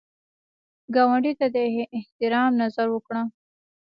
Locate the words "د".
1.55-1.57